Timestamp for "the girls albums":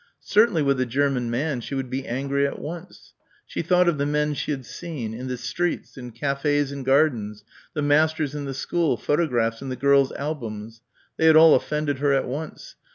9.69-10.81